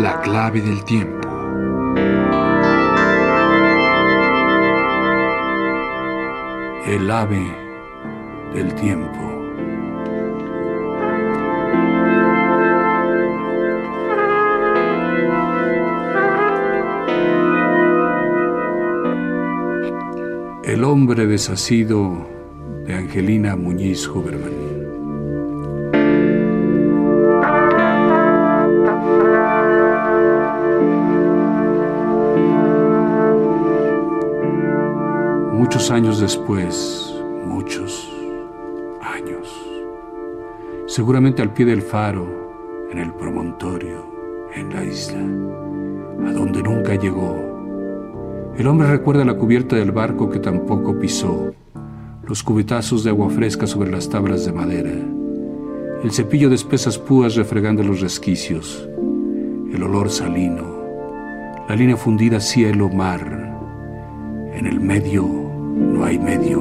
La 0.00 0.20
clave 0.20 0.60
del 0.60 0.84
tiempo. 0.84 1.28
El 6.86 7.10
ave 7.10 7.42
del 8.54 8.72
tiempo. 8.76 9.18
El 20.62 20.84
hombre 20.84 21.26
desasido 21.26 22.24
de 22.86 22.94
Angelina 22.94 23.56
Muñiz 23.56 24.06
Huberman. 24.06 24.77
Muchos 35.58 35.90
años 35.90 36.20
después, 36.20 37.12
muchos 37.44 38.08
años, 39.02 39.52
seguramente 40.86 41.42
al 41.42 41.52
pie 41.52 41.66
del 41.66 41.82
faro, 41.82 42.88
en 42.92 42.98
el 42.98 43.12
promontorio, 43.14 44.06
en 44.54 44.72
la 44.72 44.84
isla, 44.84 45.18
a 45.18 46.32
donde 46.32 46.62
nunca 46.62 46.94
llegó, 46.94 47.34
el 48.56 48.68
hombre 48.68 48.88
recuerda 48.88 49.24
la 49.24 49.34
cubierta 49.34 49.74
del 49.74 49.90
barco 49.90 50.30
que 50.30 50.38
tampoco 50.38 50.96
pisó, 50.96 51.52
los 52.22 52.44
cubetazos 52.44 53.02
de 53.02 53.10
agua 53.10 53.28
fresca 53.28 53.66
sobre 53.66 53.90
las 53.90 54.08
tablas 54.08 54.46
de 54.46 54.52
madera, 54.52 54.92
el 56.04 56.12
cepillo 56.12 56.48
de 56.50 56.54
espesas 56.54 56.98
púas 56.98 57.34
refregando 57.34 57.82
los 57.82 58.00
resquicios, 58.00 58.88
el 59.72 59.82
olor 59.82 60.08
salino, 60.08 60.84
la 61.68 61.74
línea 61.74 61.96
fundida 61.96 62.38
cielo-mar, 62.38 63.56
en 64.54 64.64
el 64.64 64.78
medio 64.78 65.47
no 65.78 66.04
hay 66.04 66.18
medio. 66.18 66.60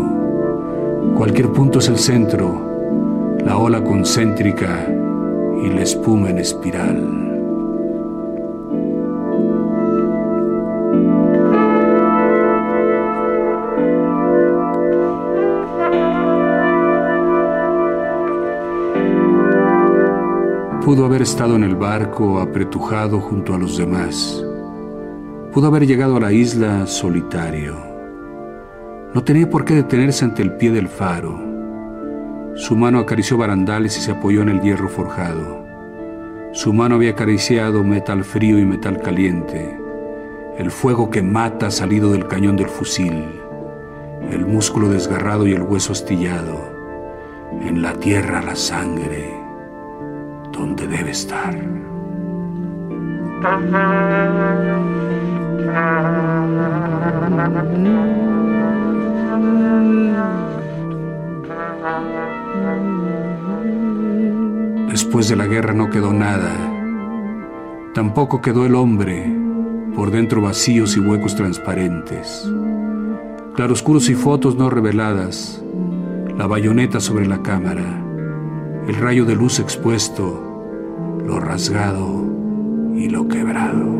Cualquier 1.15 1.51
punto 1.51 1.79
es 1.79 1.87
el 1.87 1.97
centro, 1.97 3.37
la 3.43 3.57
ola 3.57 3.83
concéntrica 3.83 4.87
y 5.63 5.69
la 5.69 5.81
espuma 5.81 6.29
en 6.29 6.37
espiral. 6.37 7.27
Pudo 20.87 21.05
haber 21.05 21.21
estado 21.21 21.57
en 21.57 21.63
el 21.63 21.75
barco 21.75 22.39
apretujado 22.39 23.19
junto 23.19 23.53
a 23.53 23.57
los 23.57 23.77
demás. 23.77 24.41
Pudo 25.51 25.67
haber 25.67 25.85
llegado 25.85 26.15
a 26.15 26.19
la 26.21 26.31
isla 26.31 26.87
solitario. 26.87 27.86
No 29.17 29.23
tenía 29.23 29.49
por 29.49 29.65
qué 29.65 29.73
detenerse 29.73 30.25
ante 30.25 30.43
el 30.43 30.51
pie 30.51 30.69
del 30.69 30.87
faro. 30.87 31.41
Su 32.53 32.75
mano 32.75 32.99
acarició 32.99 33.35
barandales 33.35 33.97
y 33.97 34.01
se 34.01 34.11
apoyó 34.11 34.43
en 34.43 34.49
el 34.49 34.61
hierro 34.61 34.89
forjado. 34.89 35.65
Su 36.53 36.71
mano 36.71 36.93
había 36.93 37.09
acariciado 37.13 37.83
metal 37.83 38.23
frío 38.23 38.59
y 38.59 38.65
metal 38.65 39.01
caliente, 39.01 39.75
el 40.59 40.69
fuego 40.69 41.09
que 41.09 41.23
mata 41.23 41.71
salido 41.71 42.11
del 42.11 42.27
cañón 42.27 42.57
del 42.57 42.67
fusil, 42.67 43.23
el 44.29 44.45
músculo 44.45 44.87
desgarrado 44.87 45.47
y 45.47 45.53
el 45.53 45.63
hueso 45.63 45.93
astillado, 45.93 46.69
en 47.63 47.81
la 47.81 47.93
tierra 47.93 48.43
la 48.43 48.55
sangre, 48.55 49.33
donde 50.51 50.85
debe 50.85 51.09
estar. 51.09 51.55
Después 64.89 65.29
de 65.29 65.35
la 65.35 65.45
guerra 65.45 65.73
no 65.73 65.89
quedó 65.89 66.11
nada. 66.11 66.51
Tampoco 67.93 68.41
quedó 68.41 68.65
el 68.65 68.75
hombre, 68.75 69.31
por 69.95 70.11
dentro 70.11 70.41
vacíos 70.41 70.97
y 70.97 70.99
huecos 70.99 71.35
transparentes. 71.35 72.47
Claroscuros 73.55 74.09
y 74.09 74.15
fotos 74.15 74.55
no 74.55 74.69
reveladas. 74.69 75.63
La 76.37 76.45
bayoneta 76.45 76.99
sobre 76.99 77.25
la 77.25 77.41
cámara. 77.41 78.03
El 78.87 78.95
rayo 78.95 79.25
de 79.25 79.35
luz 79.35 79.59
expuesto. 79.59 80.43
Lo 81.25 81.39
rasgado 81.39 82.23
y 82.95 83.09
lo 83.09 83.27
quebrado. 83.27 83.96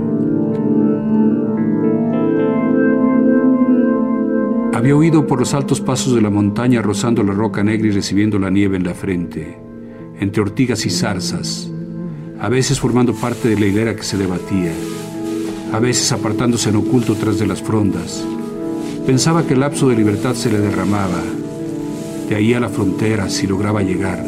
Había 4.77 4.95
huido 4.95 5.25
por 5.25 5.39
los 5.39 5.55
altos 5.55 5.81
pasos 5.81 6.13
de 6.13 6.21
la 6.21 6.29
montaña 6.29 6.83
rozando 6.83 7.23
la 7.23 7.33
roca 7.33 7.63
negra 7.63 7.87
y 7.87 7.89
recibiendo 7.89 8.37
la 8.37 8.51
nieve 8.51 8.77
en 8.77 8.83
la 8.83 8.93
frente, 8.93 9.57
entre 10.19 10.43
ortigas 10.43 10.85
y 10.85 10.91
zarzas, 10.91 11.67
a 12.39 12.47
veces 12.47 12.79
formando 12.79 13.15
parte 13.15 13.49
de 13.49 13.59
la 13.59 13.65
hilera 13.65 13.95
que 13.95 14.03
se 14.03 14.19
debatía, 14.19 14.71
a 15.73 15.79
veces 15.79 16.11
apartándose 16.11 16.69
en 16.69 16.75
oculto 16.75 17.15
tras 17.15 17.39
de 17.39 17.47
las 17.47 17.63
frondas. 17.63 18.23
Pensaba 19.07 19.47
que 19.47 19.55
el 19.55 19.61
lapso 19.61 19.89
de 19.89 19.95
libertad 19.95 20.35
se 20.35 20.51
le 20.51 20.59
derramaba, 20.59 21.23
de 22.29 22.35
ahí 22.35 22.53
a 22.53 22.59
la 22.59 22.69
frontera 22.69 23.31
si 23.31 23.47
lograba 23.47 23.81
llegar, 23.81 24.23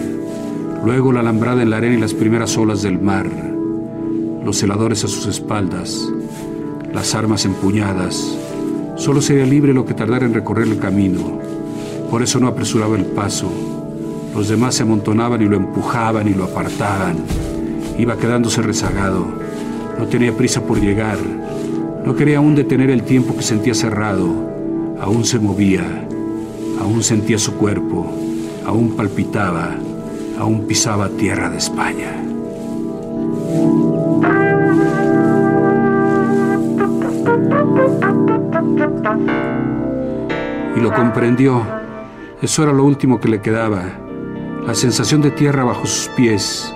luego 0.84 1.12
la 1.12 1.20
alambrada 1.20 1.62
en 1.62 1.70
la 1.70 1.78
arena 1.78 1.96
y 1.96 2.02
las 2.02 2.16
primeras 2.16 2.58
olas 2.58 2.82
del 2.82 3.00
mar, 3.00 3.30
los 4.44 4.64
heladores 4.64 5.04
a 5.04 5.10
sus 5.10 5.28
espaldas, 5.28 6.12
las 6.92 7.14
armas 7.14 7.46
empuñadas, 7.46 8.39
Solo 9.00 9.22
sería 9.22 9.46
libre 9.46 9.74
lo 9.74 9.86
que 9.86 9.94
tardara 9.94 10.26
en 10.26 10.34
recorrer 10.34 10.68
el 10.68 10.78
camino. 10.78 11.40
Por 12.12 12.22
eso 12.22 12.38
no 12.38 12.48
apresuraba 12.48 12.98
el 12.98 13.06
paso. 13.06 13.50
Los 14.36 14.50
demás 14.50 14.76
se 14.76 14.84
amontonaban 14.84 15.42
y 15.42 15.46
lo 15.46 15.56
empujaban 15.56 16.28
y 16.28 16.34
lo 16.34 16.44
apartaban. 16.44 17.16
Iba 17.98 18.18
quedándose 18.18 18.62
rezagado. 18.62 19.26
No 19.98 20.06
tenía 20.08 20.36
prisa 20.36 20.64
por 20.64 20.82
llegar. 20.82 21.18
No 22.06 22.14
quería 22.14 22.40
aún 22.40 22.56
detener 22.56 22.90
el 22.90 23.04
tiempo 23.04 23.38
que 23.38 23.42
sentía 23.42 23.74
cerrado. 23.74 24.28
Aún 25.00 25.24
se 25.24 25.40
movía. 25.40 26.06
Aún 26.82 27.02
sentía 27.02 27.40
su 27.40 27.54
cuerpo. 27.54 28.06
Aún 28.66 28.98
palpitaba. 28.98 29.76
Aún 30.38 30.68
pisaba 30.68 31.08
tierra 31.08 31.50
de 31.50 31.58
España. 31.58 32.22
y 40.76 40.80
lo 40.80 40.94
comprendió. 40.94 41.64
Eso 42.42 42.64
era 42.64 42.72
lo 42.72 42.86
último 42.86 43.20
que 43.20 43.28
le 43.28 43.42
quedaba, 43.42 43.84
la 44.66 44.74
sensación 44.74 45.22
de 45.22 45.32
tierra 45.32 45.64
bajo 45.64 45.86
sus 45.86 46.08
pies, 46.16 46.74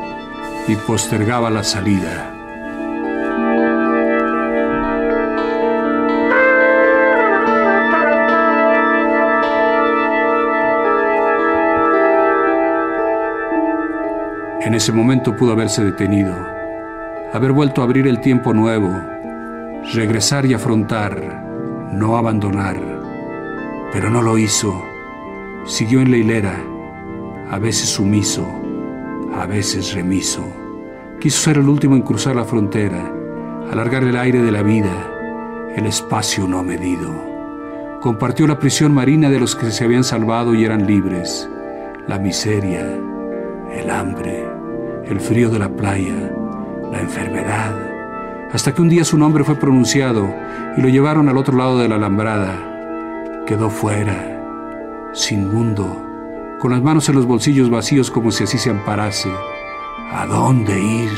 y 0.68 0.76
postergaba 0.76 1.50
la 1.50 1.64
salida. 1.64 2.30
En 14.62 14.74
ese 14.74 14.92
momento 14.92 15.36
pudo 15.36 15.52
haberse 15.52 15.84
detenido, 15.84 16.34
haber 17.32 17.52
vuelto 17.52 17.82
a 17.82 17.84
abrir 17.84 18.08
el 18.08 18.22
tiempo 18.22 18.54
nuevo, 18.54 18.90
regresar 19.94 20.46
y 20.46 20.54
afrontar, 20.54 21.43
no 21.94 22.18
abandonar 22.18 22.94
pero 23.94 24.10
no 24.10 24.24
lo 24.24 24.40
hizo. 24.40 24.84
Siguió 25.66 26.02
en 26.02 26.10
la 26.10 26.18
hilera, 26.18 26.58
a 27.50 27.60
veces 27.60 27.90
sumiso, 27.90 28.46
a 29.40 29.46
veces 29.46 29.94
remiso. 29.94 30.44
Quiso 31.20 31.40
ser 31.40 31.58
el 31.58 31.70
último 31.70 31.96
en 31.96 32.02
cruzar 32.02 32.36
la 32.36 32.44
frontera, 32.44 33.14
alargar 33.72 34.04
el 34.04 34.18
aire 34.18 34.42
de 34.42 34.52
la 34.52 34.64
vida, 34.64 35.72
el 35.76 35.86
espacio 35.86 36.48
no 36.48 36.64
medido. 36.64 37.14
Compartió 38.02 38.48
la 38.48 38.60
prisión 38.60 38.94
marina 38.94 39.30
de 39.30 39.40
los 39.40 39.56
que 39.56 39.72
se 39.72 39.86
habían 39.86 40.04
salvado 40.04 40.56
y 40.56 40.66
eran 40.66 40.88
libres, 40.88 41.48
la 42.08 42.18
miseria, 42.18 43.00
el 43.72 43.90
hambre, 43.92 44.44
el 45.06 45.20
frío 45.20 45.50
de 45.50 45.60
la 45.60 45.70
playa, 45.70 46.34
la 46.92 47.00
enfermedad, 47.00 47.93
hasta 48.54 48.74
que 48.74 48.82
un 48.84 48.90
día 48.90 49.04
su 49.04 49.18
nombre 49.18 49.44
fue 49.44 49.56
pronunciado 49.56 50.32
y 50.78 50.82
lo 50.82 50.88
llevaron 50.88 51.28
al 51.28 51.38
otro 51.38 51.58
lado 51.58 51.80
de 51.80 51.90
la 51.90 51.96
alambrada. 51.96 53.44
Quedó 53.48 53.72
fuera, 53.72 55.12
sin 55.14 55.52
mundo, 55.52 56.06
con 56.60 56.72
las 56.72 56.84
manos 56.84 57.10
en 57.10 57.16
los 57.16 57.26
bolsillos 57.26 57.72
vacíos 57.72 58.12
como 58.12 58.32
si 58.32 58.44
así 58.44 58.60
se 58.60 58.70
amparase. 58.70 59.32
¿A 60.12 60.28
dónde 60.28 60.80
ir? 60.80 61.12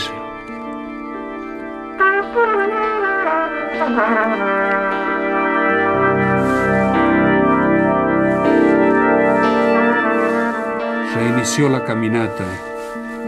Reinició 11.15 11.67
la 11.67 11.83
caminata 11.83 12.45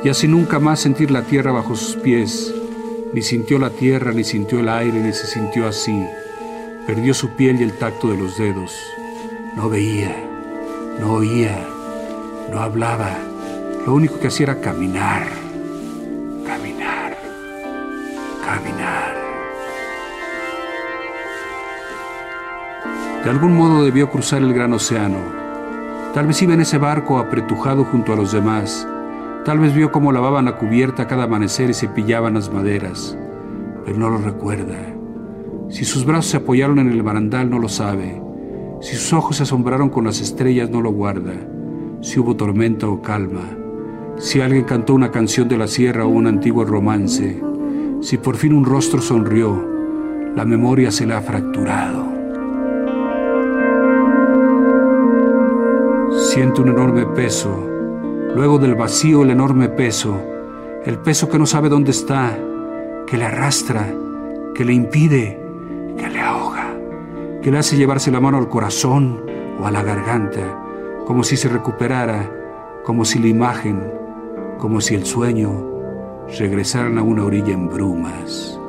y 0.02 0.08
así 0.08 0.30
nunca 0.30 0.60
más 0.60 0.80
sentir 0.80 1.12
la 1.12 1.24
tierra 1.24 1.52
bajo 1.52 1.76
sus 1.76 1.98
pies. 1.98 2.57
Ni 3.14 3.22
sintió 3.22 3.58
la 3.58 3.70
tierra, 3.70 4.12
ni 4.12 4.24
sintió 4.24 4.60
el 4.60 4.70
aire, 4.70 5.00
ni 5.00 5.14
se 5.14 5.28
sintió 5.28 5.68
así. 5.68 6.06
Perdió 6.86 7.14
su 7.14 7.30
piel 7.30 7.60
y 7.60 7.64
el 7.64 7.74
tacto 7.74 8.10
de 8.10 8.18
los 8.18 8.38
dedos. 8.38 8.76
No 9.56 9.70
veía, 9.70 10.16
no 11.00 11.14
oía, 11.14 11.66
no 12.52 12.60
hablaba. 12.60 13.18
Lo 13.86 13.94
único 13.94 14.20
que 14.20 14.28
hacía 14.28 14.48
era 14.48 14.62
caminar, 14.62 15.28
caminar, 16.46 17.18
caminar. 18.46 19.16
De 23.24 23.30
algún 23.30 23.56
modo 23.56 23.84
debió 23.84 24.10
cruzar 24.10 24.42
el 24.42 24.54
gran 24.54 24.74
océano. 24.74 25.20
Tal 26.14 26.28
vez 26.28 26.42
iba 26.42 26.54
en 26.54 26.62
ese 26.62 26.78
barco 26.78 27.20
apretujado 27.20 27.86
junto 27.86 28.12
a 28.12 28.16
los 28.16 28.32
demás. 28.32 28.88
Tal 29.48 29.60
vez 29.60 29.74
vio 29.74 29.94
cómo 29.94 30.12
lavaban 30.12 30.44
la 30.44 30.58
cubierta 30.58 31.08
cada 31.08 31.24
amanecer 31.24 31.70
y 31.70 31.74
cepillaban 31.74 32.34
las 32.34 32.52
maderas, 32.52 33.18
pero 33.86 33.98
no 33.98 34.10
lo 34.10 34.18
recuerda. 34.18 34.76
Si 35.70 35.86
sus 35.86 36.04
brazos 36.06 36.32
se 36.32 36.36
apoyaron 36.36 36.80
en 36.80 36.92
el 36.92 37.02
barandal, 37.02 37.50
no 37.50 37.58
lo 37.58 37.70
sabe. 37.70 38.22
Si 38.82 38.98
sus 38.98 39.14
ojos 39.14 39.38
se 39.38 39.44
asombraron 39.44 39.88
con 39.88 40.04
las 40.04 40.20
estrellas, 40.20 40.70
no 40.70 40.82
lo 40.82 40.92
guarda. 40.92 41.32
Si 42.02 42.20
hubo 42.20 42.36
tormenta 42.36 42.90
o 42.90 43.02
calma. 43.02 43.50
Si 44.18 44.42
alguien 44.42 44.66
cantó 44.66 44.94
una 44.94 45.12
canción 45.12 45.48
de 45.48 45.58
la 45.58 45.68
sierra 45.68 46.06
o 46.06 46.10
un 46.10 46.28
antiguo 46.28 46.66
romance. 46.66 47.42
Si 48.02 48.18
por 48.18 48.36
fin 48.36 48.52
un 48.52 48.66
rostro 48.66 49.02
sonrió, 49.02 49.66
la 50.36 50.44
memoria 50.44 50.92
se 50.92 51.06
le 51.06 51.14
ha 51.14 51.22
fracturado. 51.22 52.06
Siente 56.34 56.60
un 56.60 56.68
enorme 56.68 57.06
peso, 57.06 57.77
luego 58.38 58.60
del 58.60 58.76
vacío 58.76 59.24
el 59.24 59.32
enorme 59.32 59.68
peso, 59.68 60.22
el 60.86 61.00
peso 61.00 61.28
que 61.28 61.40
no 61.40 61.48
sabe 61.48 61.70
dónde 61.70 61.90
está, 61.90 62.38
que 63.08 63.18
le 63.18 63.26
arrastra, 63.26 63.92
que 64.54 64.64
le 64.64 64.74
impide, 64.74 65.42
que 65.98 66.08
le 66.08 66.22
ahoga, 66.22 66.68
que 67.42 67.50
le 67.50 67.58
hace 67.58 67.78
llevarse 67.78 68.12
la 68.12 68.20
mano 68.20 68.38
al 68.38 68.48
corazón 68.48 69.24
o 69.60 69.66
a 69.66 69.72
la 69.72 69.82
garganta, 69.82 70.56
como 71.08 71.24
si 71.24 71.36
se 71.36 71.50
recuperara, 71.50 72.32
como 72.86 73.06
si 73.06 73.18
la 73.18 73.28
imagen, 73.28 73.92
como 74.60 74.82
si 74.82 74.94
el 74.94 75.08
sueño 75.08 76.28
regresaran 76.38 77.00
a 77.00 77.02
una 77.02 77.24
orilla 77.24 77.54
en 77.54 77.68
brumas. 77.68 78.60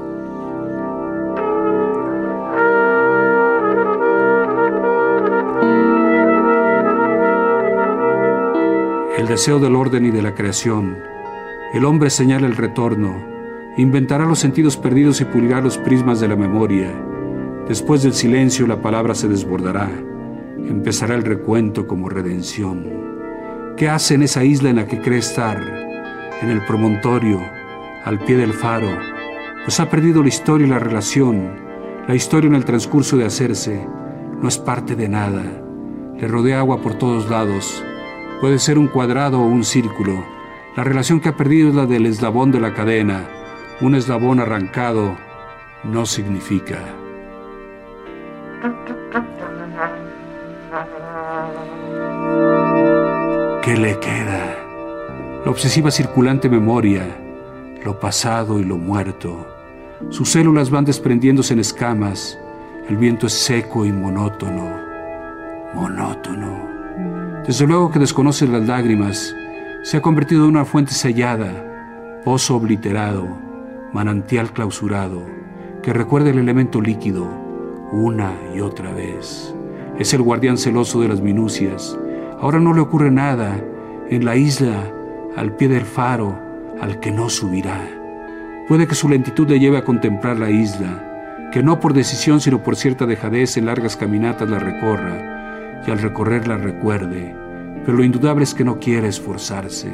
El 9.19 9.26
deseo 9.26 9.59
del 9.59 9.75
orden 9.75 10.06
y 10.06 10.12
de 10.12 10.23
la 10.23 10.37
creación. 10.37 10.97
El 11.75 11.85
hombre 11.85 12.09
señala 12.09 12.47
el 12.47 12.55
retorno, 12.55 13.17
inventará 13.76 14.25
los 14.25 14.38
sentidos 14.38 14.76
perdidos 14.76 15.20
y 15.20 15.25
pulirá 15.25 15.61
los 15.61 15.76
prismas 15.76 16.20
de 16.20 16.29
la 16.29 16.37
memoria. 16.37 16.94
Después 17.67 18.05
del 18.05 18.12
silencio 18.12 18.69
la 18.69 18.81
palabra 18.81 19.17
se 19.17 19.26
desbordará, 19.26 19.91
empezará 20.69 21.17
el 21.17 21.25
recuento 21.25 21.88
como 21.88 22.09
redención. 22.09 23.75
¿Qué 23.76 23.88
hace 23.88 24.15
en 24.15 24.23
esa 24.23 24.44
isla 24.44 24.70
en 24.70 24.76
la 24.76 24.87
que 24.87 25.00
cree 25.00 25.19
estar? 25.19 25.59
En 26.41 26.50
el 26.50 26.65
promontorio, 26.65 27.41
al 28.05 28.20
pie 28.20 28.37
del 28.37 28.53
faro, 28.53 28.88
pues 29.65 29.81
ha 29.81 29.91
perdido 29.91 30.23
la 30.23 30.29
historia 30.29 30.69
y 30.69 30.70
la 30.70 30.79
relación, 30.79 31.56
la 32.06 32.15
historia 32.15 32.47
en 32.47 32.55
el 32.55 32.65
transcurso 32.65 33.17
de 33.17 33.25
hacerse, 33.25 33.85
no 34.41 34.49
es 34.49 34.59
parte 34.59 34.94
de 34.94 35.09
nada, 35.09 35.43
le 36.17 36.29
rodea 36.29 36.61
agua 36.61 36.81
por 36.81 36.94
todos 36.94 37.29
lados, 37.29 37.85
Puede 38.40 38.61
ser 38.61 38.79
un 38.79 38.87
cuadrado 38.87 39.40
o 39.40 39.46
un 39.46 39.64
círculo. 39.64 40.25
La 40.76 40.85
relación 40.85 41.19
que 41.19 41.29
ha 41.29 41.37
perdido 41.37 41.70
es 41.70 41.75
la 41.75 41.87
del 41.87 42.06
eslabón 42.06 42.52
de 42.52 42.61
la 42.61 42.73
cadena. 42.73 43.25
Un 43.81 43.96
eslabón 43.96 44.38
arrancado 44.38 45.17
no 45.82 46.06
significa. 46.06 46.79
¿Qué 53.62 53.76
le 53.76 53.99
queda? 53.99 54.56
La 55.44 55.50
obsesiva 55.50 55.91
circulante 55.91 56.49
memoria, 56.49 57.05
lo 57.84 57.99
pasado 57.99 58.61
y 58.61 58.64
lo 58.64 58.76
muerto. 58.76 59.49
Sus 60.11 60.31
células 60.31 60.70
van 60.70 60.84
desprendiéndose 60.84 61.55
en 61.55 61.61
escamas. 61.61 62.38
El 62.88 62.99
viento 62.99 63.26
es 63.26 63.32
seco 63.32 63.84
y 63.84 63.91
monótono. 63.93 64.70
Monótono. 65.75 66.68
Desde 67.49 67.67
luego 67.67 67.91
que 67.91 67.99
desconoce 67.99 68.47
las 68.47 68.67
lágrimas, 68.67 69.35
se 69.83 69.97
ha 69.97 70.03
convertido 70.03 70.45
en 70.45 70.50
una 70.50 70.67
fuente 70.67 70.93
sellada, 70.93 72.21
pozo 72.23 72.56
obliterado, 72.56 73.27
manantial 73.91 74.53
clausurado, 74.53 75.23
que 75.83 75.95
recuerda 75.95 76.29
el 76.29 76.39
elemento 76.39 76.83
líquido 76.83 77.27
una 77.91 78.35
y 78.55 78.61
otra 78.61 78.93
vez. 78.93 79.55
Es 79.99 80.12
el 80.12 80.21
guardián 80.21 80.59
celoso 80.59 81.00
de 81.00 81.09
las 81.09 81.23
minucias. 81.23 81.99
Ahora 82.39 82.61
no 82.61 82.75
le 82.75 82.83
ocurre 82.83 83.11
nada 83.11 83.59
en 84.11 84.27
la 84.27 84.37
isla, 84.37 84.93
al 85.35 85.56
pie 85.56 85.69
del 85.69 85.87
faro, 85.87 86.39
al 86.83 87.01
que 87.01 87.11
no 87.11 87.31
subirá. 87.31 87.81
Puede 88.69 88.87
que 88.87 88.94
su 88.94 89.09
lentitud 89.09 89.49
le 89.49 89.59
lleve 89.59 89.79
a 89.79 89.85
contemplar 89.85 90.37
la 90.37 90.51
isla, 90.51 91.49
que 91.51 91.62
no 91.62 91.81
por 91.81 91.94
decisión 91.94 92.43
sino 92.43 92.62
por 92.62 92.77
cierta 92.77 93.06
dejadez 93.06 93.56
en 93.56 93.65
largas 93.65 93.97
caminatas 93.97 94.51
la 94.51 94.59
recorra, 94.59 95.38
y 95.87 95.91
al 95.91 95.99
recorrerla 95.99 96.57
recuerde, 96.57 97.35
pero 97.85 97.97
lo 97.97 98.05
indudable 98.05 98.45
es 98.45 98.55
que 98.55 98.65
no 98.65 98.79
quiere 98.79 99.09
esforzarse. 99.09 99.91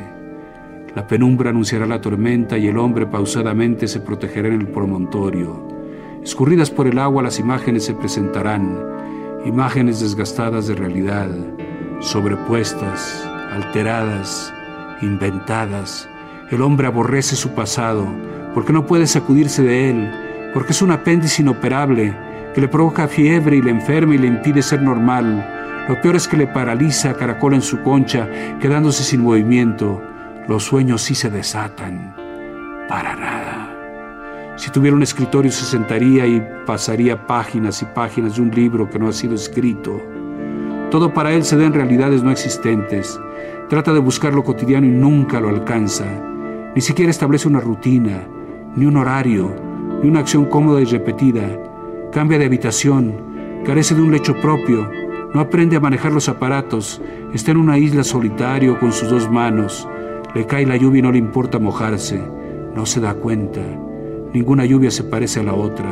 La 0.95 1.07
penumbra 1.07 1.50
anunciará 1.50 1.87
la 1.87 2.00
tormenta 2.00 2.57
y 2.57 2.69
el 2.69 2.79
hombre 2.79 3.07
pausadamente 3.07 3.88
se 3.88 4.00
protegerá 4.00 4.49
en 4.49 4.61
el 4.61 4.69
promontorio. 4.69 5.69
Escurridas 6.23 6.71
por 6.71 6.87
el 6.87 6.99
agua 6.99 7.23
las 7.23 7.38
imágenes 7.38 7.85
se 7.85 7.95
presentarán, 7.95 8.79
imágenes 9.45 10.00
desgastadas 10.00 10.69
de 10.69 10.75
realidad, 10.75 11.29
sobrepuestas, 12.00 13.29
alteradas, 13.53 14.55
inventadas. 15.03 16.09
El 16.50 16.62
hombre 16.62 16.87
aborrece 16.87 17.37
su 17.37 17.50
pasado 17.50 18.07
porque 18.55 18.73
no 18.73 18.87
puede 18.87 19.07
sacudirse 19.07 19.62
de 19.62 19.91
él, 19.91 20.11
porque 20.55 20.73
es 20.73 20.81
un 20.81 20.93
apéndice 20.93 21.43
inoperable 21.43 22.17
que 22.55 22.61
le 22.61 22.69
provoca 22.69 23.09
fiebre 23.09 23.57
y 23.57 23.62
le 23.62 23.73
enferma 23.73 24.14
y 24.14 24.19
le 24.19 24.29
impide 24.29 24.62
ser 24.62 24.81
normal, 24.81 25.63
lo 25.88 26.00
peor 26.00 26.17
es 26.17 26.26
que 26.26 26.38
le 26.38 26.47
paraliza, 26.47 27.14
caracola 27.14 27.57
en 27.57 27.62
su 27.62 27.83
concha, 27.83 28.26
quedándose 28.59 29.05
sin 29.05 29.21
movimiento. 29.21 30.00
Los 30.49 30.64
sueños 30.64 31.03
sí 31.03 31.14
se 31.14 31.29
desatan. 31.29 32.14
Para 32.88 33.14
nada. 33.14 34.55
Si 34.57 34.71
tuviera 34.71 34.97
un 34.97 35.03
escritorio 35.03 35.50
se 35.50 35.64
sentaría 35.64 36.26
y 36.26 36.43
pasaría 36.64 37.26
páginas 37.26 37.83
y 37.83 37.87
páginas 37.87 38.37
de 38.37 38.43
un 38.43 38.50
libro 38.50 38.88
que 38.88 38.99
no 38.99 39.09
ha 39.09 39.12
sido 39.12 39.35
escrito. 39.35 40.00
Todo 40.91 41.12
para 41.12 41.33
él 41.33 41.45
se 41.45 41.57
da 41.57 41.67
en 41.67 41.75
realidades 41.75 42.23
no 42.23 42.31
existentes. 42.31 43.21
Trata 43.69 43.93
de 43.93 43.99
buscar 43.99 44.33
lo 44.33 44.43
cotidiano 44.43 44.87
y 44.87 44.91
nunca 44.91 45.38
lo 45.41 45.50
alcanza. 45.50 46.07
Ni 46.75 46.81
siquiera 46.81 47.11
establece 47.11 47.49
una 47.49 47.61
rutina, 47.61 48.23
ni 48.75 48.87
un 48.87 48.97
horario, 48.97 49.55
ni 50.03 50.09
una 50.09 50.21
acción 50.21 50.47
cómoda 50.47 50.81
y 50.81 50.85
repetida. 50.85 51.43
Cambia 52.11 52.38
de 52.38 52.47
habitación, 52.47 53.62
carece 53.67 53.95
de 53.95 54.03
un 54.03 54.12
lecho 54.12 54.35
propio, 54.41 54.88
no 55.35 55.41
aprende 55.41 55.76
a 55.76 55.81
manejar 55.81 56.12
los 56.12 56.29
aparatos, 56.29 57.03
está 57.35 57.50
en 57.50 57.57
una 57.57 57.76
isla 57.76 58.05
solitario 58.05 58.79
con 58.79 58.93
sus 58.93 59.11
dos 59.11 59.29
manos, 59.29 59.88
le 60.33 60.47
cae 60.47 60.64
la 60.64 60.76
lluvia 60.76 61.00
y 61.00 61.03
no 61.03 61.11
le 61.11 61.19
importa 61.19 61.59
mojarse, 61.59 62.23
no 62.75 62.87
se 62.87 63.00
da 63.00 63.14
cuenta, 63.14 63.61
ninguna 64.33 64.64
lluvia 64.64 64.93
se 64.93 65.03
parece 65.03 65.41
a 65.41 65.43
la 65.43 65.55
otra, 65.55 65.91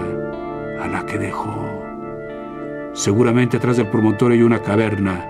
a 0.81 0.87
la 0.87 1.05
que 1.07 1.19
dejó. 1.19 1.69
Seguramente 2.93 3.57
atrás 3.57 3.79
del 3.79 3.89
promontorio 3.89 4.37
hay 4.37 4.43
una 4.45 4.63
caverna, 4.63 5.27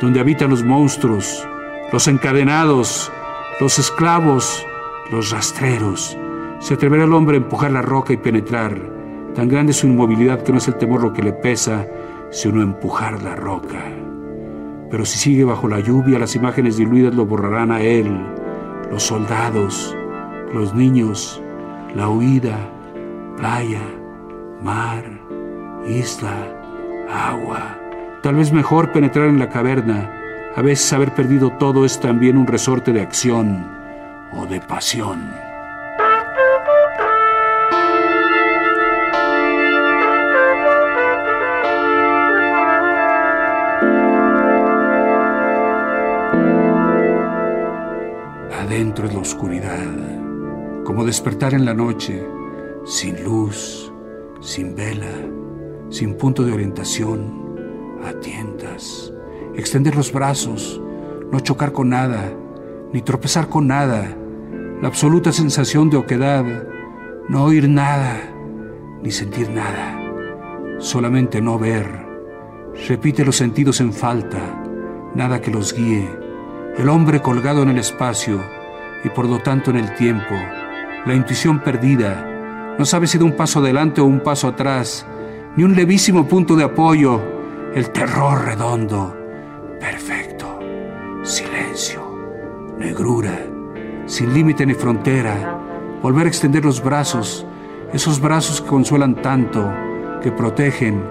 donde 0.00 0.18
habitan 0.18 0.50
los 0.50 0.64
monstruos, 0.64 1.46
los 1.92 2.08
encadenados, 2.08 3.12
los 3.60 3.78
esclavos, 3.78 4.66
los 5.12 5.30
rastreros. 5.30 6.18
Se 6.58 6.74
atreverá 6.74 7.04
el 7.04 7.12
hombre 7.12 7.36
a 7.36 7.40
empujar 7.40 7.70
la 7.70 7.82
roca 7.82 8.12
y 8.12 8.16
penetrar. 8.16 8.80
Tan 9.34 9.48
grande 9.48 9.70
es 9.70 9.78
su 9.78 9.86
inmovilidad 9.86 10.42
que 10.42 10.50
no 10.50 10.58
es 10.58 10.66
el 10.66 10.74
temor 10.74 11.02
lo 11.02 11.12
que 11.12 11.22
le 11.22 11.32
pesa, 11.32 11.86
sino 12.34 12.60
empujar 12.60 13.22
la 13.22 13.36
roca. 13.36 13.80
Pero 14.90 15.06
si 15.06 15.18
sigue 15.18 15.44
bajo 15.44 15.68
la 15.68 15.78
lluvia, 15.78 16.18
las 16.18 16.34
imágenes 16.34 16.76
diluidas 16.76 17.14
lo 17.14 17.24
borrarán 17.24 17.70
a 17.70 17.80
él, 17.80 18.10
los 18.90 19.04
soldados, 19.04 19.96
los 20.52 20.74
niños, 20.74 21.40
la 21.94 22.08
huida, 22.08 22.58
playa, 23.36 23.82
mar, 24.60 25.04
isla, 25.86 26.34
agua. 27.08 27.78
Tal 28.22 28.34
vez 28.34 28.52
mejor 28.52 28.90
penetrar 28.90 29.28
en 29.28 29.38
la 29.38 29.48
caverna. 29.48 30.10
A 30.56 30.62
veces 30.62 30.92
haber 30.92 31.14
perdido 31.14 31.50
todo 31.52 31.84
es 31.84 32.00
también 32.00 32.36
un 32.36 32.48
resorte 32.48 32.92
de 32.92 33.00
acción 33.00 33.64
o 34.32 34.46
de 34.46 34.60
pasión. 34.60 35.53
Adentro 48.74 49.06
es 49.06 49.14
la 49.14 49.20
oscuridad, 49.20 50.82
como 50.82 51.04
despertar 51.04 51.54
en 51.54 51.64
la 51.64 51.74
noche, 51.74 52.26
sin 52.84 53.22
luz, 53.22 53.92
sin 54.40 54.74
vela, 54.74 55.14
sin 55.90 56.16
punto 56.16 56.42
de 56.42 56.52
orientación 56.52 58.00
a 58.04 58.12
tientas, 58.14 59.12
extender 59.54 59.94
los 59.94 60.12
brazos, 60.12 60.82
no 61.30 61.38
chocar 61.38 61.70
con 61.70 61.90
nada, 61.90 62.32
ni 62.92 63.00
tropezar 63.00 63.48
con 63.48 63.68
nada, 63.68 64.16
la 64.82 64.88
absoluta 64.88 65.30
sensación 65.30 65.88
de 65.88 65.98
oquedad, 65.98 66.44
no 67.28 67.44
oír 67.44 67.68
nada, 67.68 68.20
ni 69.04 69.12
sentir 69.12 69.50
nada, 69.50 70.00
solamente 70.80 71.40
no 71.40 71.60
ver. 71.60 71.86
Repite 72.88 73.24
los 73.24 73.36
sentidos 73.36 73.80
en 73.80 73.92
falta, 73.92 74.64
nada 75.14 75.40
que 75.40 75.52
los 75.52 75.72
guíe, 75.72 76.10
el 76.76 76.88
hombre 76.88 77.22
colgado 77.22 77.62
en 77.62 77.68
el 77.68 77.78
espacio 77.78 78.63
y 79.04 79.10
por 79.10 79.28
lo 79.28 79.38
tanto 79.38 79.70
en 79.70 79.76
el 79.76 79.94
tiempo, 79.94 80.34
la 81.04 81.14
intuición 81.14 81.60
perdida, 81.60 82.74
no 82.78 82.84
sabe 82.84 83.06
si 83.06 83.18
de 83.18 83.24
un 83.24 83.36
paso 83.36 83.58
adelante 83.58 84.00
o 84.00 84.06
un 84.06 84.20
paso 84.20 84.48
atrás, 84.48 85.06
ni 85.56 85.62
un 85.62 85.76
levísimo 85.76 86.26
punto 86.26 86.56
de 86.56 86.64
apoyo, 86.64 87.20
el 87.74 87.90
terror 87.90 88.44
redondo, 88.46 89.14
perfecto, 89.78 90.58
silencio, 91.22 92.74
negrura, 92.78 93.38
sin 94.06 94.32
límite 94.32 94.64
ni 94.64 94.74
frontera, 94.74 95.60
volver 96.02 96.26
a 96.26 96.28
extender 96.28 96.64
los 96.64 96.82
brazos, 96.82 97.46
esos 97.92 98.20
brazos 98.20 98.60
que 98.60 98.68
consuelan 98.68 99.20
tanto, 99.22 99.70
que 100.22 100.32
protegen, 100.32 101.02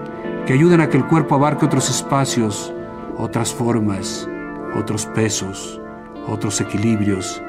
que 0.46 0.52
ayudan 0.52 0.80
a 0.80 0.88
que 0.88 0.96
el 0.96 1.06
cuerpo 1.06 1.36
abarque 1.36 1.66
otros 1.66 1.88
espacios, 1.88 2.72
otras 3.16 3.54
formas, 3.54 4.28
otros 4.76 5.06
pesos, 5.06 5.80
otros 6.28 6.60
equilibrios, 6.60 7.42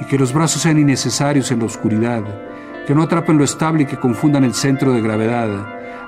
y 0.00 0.04
que 0.04 0.18
los 0.18 0.32
brazos 0.32 0.62
sean 0.62 0.78
innecesarios 0.78 1.50
en 1.50 1.60
la 1.60 1.66
oscuridad, 1.66 2.22
que 2.86 2.94
no 2.94 3.02
atrapen 3.02 3.38
lo 3.38 3.44
estable 3.44 3.82
y 3.82 3.86
que 3.86 3.98
confundan 3.98 4.44
el 4.44 4.54
centro 4.54 4.92
de 4.92 5.00
gravedad, 5.00 5.48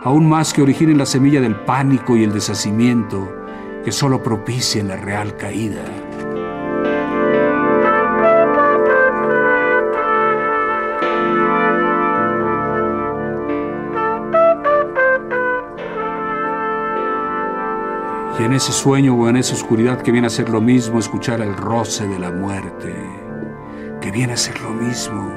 aún 0.02 0.28
más 0.28 0.52
que 0.52 0.62
originen 0.62 0.98
la 0.98 1.06
semilla 1.06 1.40
del 1.40 1.56
pánico 1.56 2.16
y 2.16 2.24
el 2.24 2.32
deshacimiento 2.32 3.32
que 3.84 3.92
solo 3.92 4.22
propicien 4.22 4.88
la 4.88 4.96
real 4.96 5.36
caída. 5.36 5.82
Y 18.38 18.44
en 18.44 18.52
ese 18.52 18.70
sueño 18.72 19.14
o 19.14 19.28
en 19.28 19.36
esa 19.36 19.54
oscuridad 19.54 20.00
que 20.00 20.12
viene 20.12 20.28
a 20.28 20.30
ser 20.30 20.48
lo 20.48 20.60
mismo 20.60 21.00
escuchar 21.00 21.40
el 21.40 21.56
roce 21.56 22.06
de 22.06 22.20
la 22.20 22.30
muerte, 22.30 22.94
que 24.00 24.10
viene 24.10 24.34
a 24.34 24.36
ser 24.36 24.60
lo 24.60 24.70
mismo, 24.70 25.30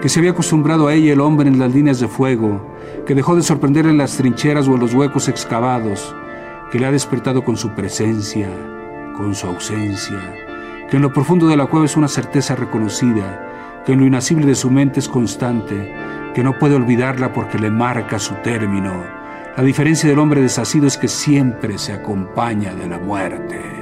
que 0.00 0.08
se 0.08 0.18
había 0.18 0.32
acostumbrado 0.32 0.88
a 0.88 0.94
ella 0.94 1.12
el 1.12 1.20
hombre 1.20 1.48
en 1.48 1.58
las 1.58 1.74
líneas 1.74 2.00
de 2.00 2.08
fuego, 2.08 2.74
que 3.06 3.14
dejó 3.14 3.36
de 3.36 3.42
sorprender 3.42 3.86
en 3.86 3.98
las 3.98 4.16
trincheras 4.16 4.68
o 4.68 4.74
en 4.74 4.80
los 4.80 4.94
huecos 4.94 5.28
excavados, 5.28 6.14
que 6.70 6.78
le 6.78 6.86
ha 6.86 6.92
despertado 6.92 7.44
con 7.44 7.56
su 7.56 7.70
presencia, 7.70 8.48
con 9.16 9.34
su 9.34 9.46
ausencia, 9.46 10.18
que 10.88 10.96
en 10.96 11.02
lo 11.02 11.12
profundo 11.12 11.48
de 11.48 11.56
la 11.56 11.66
cueva 11.66 11.86
es 11.86 11.96
una 11.96 12.08
certeza 12.08 12.56
reconocida, 12.56 13.82
que 13.84 13.92
en 13.92 14.00
lo 14.00 14.06
inasible 14.06 14.46
de 14.46 14.54
su 14.54 14.70
mente 14.70 15.00
es 15.00 15.08
constante, 15.08 15.94
que 16.34 16.44
no 16.44 16.58
puede 16.58 16.76
olvidarla 16.76 17.32
porque 17.32 17.58
le 17.58 17.70
marca 17.70 18.18
su 18.18 18.34
término. 18.36 18.92
La 19.56 19.64
diferencia 19.64 20.08
del 20.08 20.18
hombre 20.18 20.40
desasido 20.40 20.86
es 20.86 20.96
que 20.96 21.08
siempre 21.08 21.76
se 21.76 21.92
acompaña 21.92 22.74
de 22.74 22.88
la 22.88 22.98
muerte. 22.98 23.79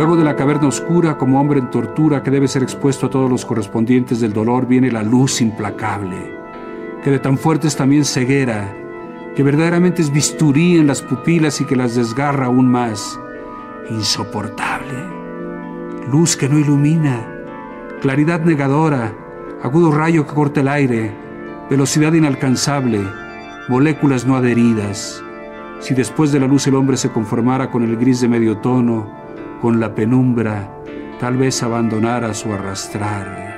Luego 0.00 0.16
de 0.16 0.24
la 0.24 0.34
caverna 0.34 0.66
oscura, 0.66 1.18
como 1.18 1.38
hombre 1.38 1.60
en 1.60 1.68
tortura 1.68 2.22
que 2.22 2.30
debe 2.30 2.48
ser 2.48 2.62
expuesto 2.62 3.04
a 3.04 3.10
todos 3.10 3.28
los 3.28 3.44
correspondientes 3.44 4.18
del 4.18 4.32
dolor, 4.32 4.66
viene 4.66 4.90
la 4.90 5.02
luz 5.02 5.42
implacable, 5.42 6.16
que 7.04 7.10
de 7.10 7.18
tan 7.18 7.36
fuerte 7.36 7.68
es 7.68 7.76
también 7.76 8.06
ceguera, 8.06 8.74
que 9.36 9.42
verdaderamente 9.42 10.00
es 10.00 10.10
bisturí 10.10 10.78
en 10.78 10.86
las 10.86 11.02
pupilas 11.02 11.60
y 11.60 11.66
que 11.66 11.76
las 11.76 11.96
desgarra 11.96 12.46
aún 12.46 12.66
más. 12.70 13.20
Insoportable. 13.90 15.04
Luz 16.10 16.34
que 16.34 16.48
no 16.48 16.58
ilumina, 16.58 17.28
claridad 18.00 18.40
negadora, 18.40 19.12
agudo 19.62 19.92
rayo 19.92 20.26
que 20.26 20.32
corta 20.32 20.62
el 20.62 20.68
aire, 20.68 21.14
velocidad 21.68 22.14
inalcanzable, 22.14 23.02
moléculas 23.68 24.24
no 24.24 24.34
adheridas. 24.34 25.22
Si 25.80 25.92
después 25.92 26.32
de 26.32 26.40
la 26.40 26.46
luz 26.46 26.66
el 26.66 26.74
hombre 26.74 26.96
se 26.96 27.10
conformara 27.10 27.70
con 27.70 27.82
el 27.82 27.98
gris 27.98 28.22
de 28.22 28.28
medio 28.28 28.56
tono, 28.56 29.19
con 29.60 29.78
la 29.78 29.94
penumbra, 29.94 30.70
tal 31.18 31.36
vez 31.36 31.62
abandonara 31.62 32.32
su 32.32 32.52
arrastrar. 32.52 33.50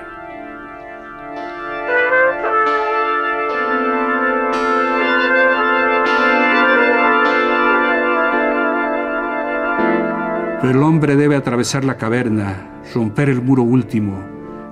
Pero 10.61 10.79
el 10.79 10.83
hombre 10.83 11.17
debe 11.17 11.37
atravesar 11.37 11.85
la 11.85 11.97
caverna, 11.97 12.83
romper 12.95 13.29
el 13.29 13.43
muro 13.43 13.63
último, 13.63 14.19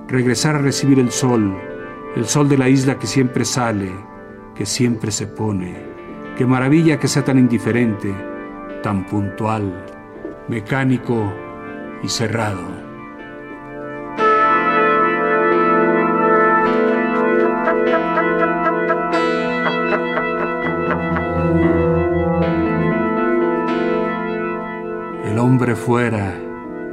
regresar 0.07 0.55
a 0.55 0.59
recibir 0.59 0.99
el 0.99 1.11
sol, 1.11 1.57
el 2.15 2.25
sol 2.25 2.49
de 2.49 2.57
la 2.57 2.69
isla 2.69 2.97
que 2.97 3.07
siempre 3.07 3.45
sale, 3.45 3.91
que 4.55 4.65
siempre 4.65 5.11
se 5.11 5.27
pone. 5.27 5.75
Qué 6.37 6.45
maravilla 6.45 6.97
que 6.97 7.07
sea 7.07 7.23
tan 7.23 7.37
indiferente, 7.39 8.13
tan 8.83 9.05
puntual, 9.05 10.00
mecánico 10.51 11.33
y 12.03 12.09
cerrado. 12.09 12.59
El 25.23 25.39
hombre 25.39 25.75
fuera, 25.75 26.35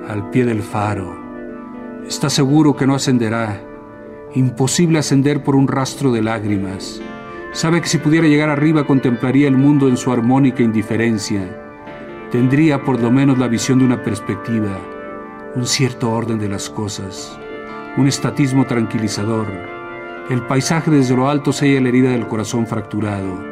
al 0.09 0.31
pie 0.31 0.45
del 0.45 0.63
faro, 0.63 1.19
está 2.07 2.31
seguro 2.31 2.77
que 2.77 2.87
no 2.87 2.95
ascenderá, 2.95 3.61
imposible 4.37 5.01
ascender 5.01 5.43
por 5.43 5.57
un 5.57 5.67
rastro 5.67 6.13
de 6.13 6.23
lágrimas. 6.23 7.03
Sabe 7.53 7.81
que 7.81 7.89
si 7.89 7.99
pudiera 7.99 8.29
llegar 8.29 8.51
arriba 8.51 8.87
contemplaría 8.87 9.49
el 9.49 9.57
mundo 9.57 9.89
en 9.89 9.97
su 9.97 10.13
armónica 10.13 10.63
indiferencia 10.63 11.68
tendría 12.31 12.85
por 12.85 13.01
lo 13.01 13.11
menos 13.11 13.39
la 13.39 13.49
visión 13.49 13.79
de 13.79 13.85
una 13.85 14.03
perspectiva, 14.03 14.79
un 15.55 15.67
cierto 15.67 16.11
orden 16.11 16.39
de 16.39 16.49
las 16.49 16.69
cosas, 16.69 17.39
un 17.97 18.07
estatismo 18.07 18.67
tranquilizador. 18.67 19.47
El 20.29 20.43
paisaje 20.47 20.91
desde 20.91 21.17
lo 21.17 21.29
alto 21.29 21.53
sella 21.53 21.81
la 21.81 21.89
herida 21.89 22.11
del 22.11 22.27
corazón 22.27 22.67
fracturado. 22.67 23.43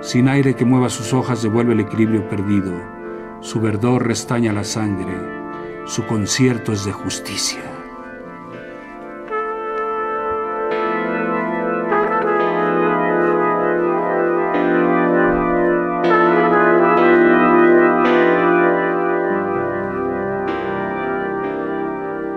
Sin 0.00 0.28
aire 0.28 0.54
que 0.54 0.64
mueva 0.64 0.88
sus 0.88 1.12
hojas 1.12 1.42
devuelve 1.42 1.74
el 1.74 1.80
equilibrio 1.80 2.28
perdido. 2.28 2.72
Su 3.40 3.60
verdor 3.60 4.06
restaña 4.06 4.52
la 4.52 4.64
sangre. 4.64 5.14
Su 5.84 6.06
concierto 6.06 6.72
es 6.72 6.84
de 6.84 6.92
justicia. 6.92 7.71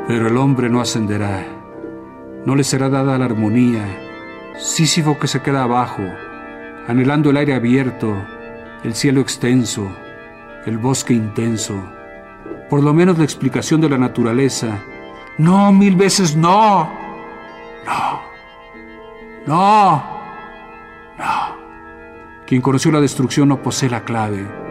Pero 0.07 0.27
el 0.27 0.37
hombre 0.37 0.69
no 0.69 0.81
ascenderá, 0.81 1.43
no 2.45 2.55
le 2.55 2.63
será 2.63 2.89
dada 2.89 3.17
la 3.17 3.25
armonía. 3.25 3.83
Sísifo 4.57 5.17
que 5.17 5.27
se 5.27 5.41
queda 5.41 5.63
abajo, 5.63 6.03
anhelando 6.87 7.31
el 7.31 7.37
aire 7.37 7.55
abierto, 7.55 8.15
el 8.83 8.93
cielo 8.93 9.21
extenso, 9.21 9.89
el 10.65 10.77
bosque 10.77 11.13
intenso, 11.13 11.73
por 12.69 12.83
lo 12.83 12.93
menos 12.93 13.17
la 13.17 13.23
explicación 13.23 13.81
de 13.81 13.89
la 13.89 13.97
naturaleza. 13.97 14.79
No, 15.39 15.71
mil 15.71 15.95
veces 15.95 16.35
no. 16.35 16.87
No, 17.85 18.21
no. 19.47 20.03
Quien 22.45 22.61
conoció 22.61 22.91
la 22.91 23.01
destrucción 23.01 23.49
no 23.49 23.61
posee 23.61 23.89
la 23.89 24.03
clave. 24.03 24.64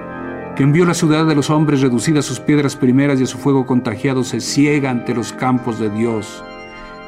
Quien 0.57 0.71
vio 0.71 0.85
la 0.85 0.95
ciudad 0.95 1.27
de 1.27 1.35
los 1.35 1.51
hombres 1.51 1.81
reducida 1.81 2.21
a 2.21 2.23
sus 2.23 2.39
piedras 2.39 2.77
primeras 2.77 3.19
y 3.19 3.25
a 3.25 3.27
su 3.27 3.39
fuego 3.39 3.67
contagiado 3.67 4.23
se 4.23 4.41
ciega 4.41 4.89
ante 4.89 5.13
los 5.13 5.33
campos 5.33 5.81
de 5.81 5.91
Dios. 5.91 6.45